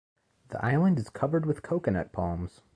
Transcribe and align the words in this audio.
The 0.47 0.65
island 0.65 0.97
is 0.97 1.11
covered 1.11 1.45
with 1.45 1.61
coconut 1.61 2.11
palms. 2.11 2.61